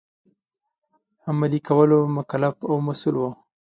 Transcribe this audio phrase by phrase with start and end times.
[1.29, 3.29] عملي کولو مکلف او مسوول وو.